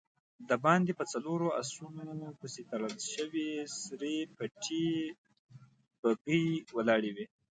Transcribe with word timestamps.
د 0.49 0.51
باندی 0.63 0.93
په 0.99 1.05
څلورو 1.11 1.47
آسونو 1.61 2.03
پسې 2.39 2.61
تړل 2.71 2.95
شوې 3.13 3.49
سر 3.81 4.01
پټې 4.37 4.85
بګۍ 6.01 6.45
ولاړه 6.75 7.11
وه. 7.15 7.25